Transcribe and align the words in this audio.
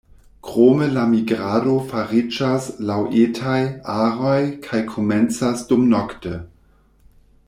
Krome 0.45 0.85
la 0.93 1.01
migrado 1.09 1.73
fariĝas 1.91 2.65
laŭ 2.91 2.97
etaj 3.25 3.59
aroj 3.97 4.39
kaj 4.67 4.83
komencas 4.95 5.63
dumnokte. 5.73 6.35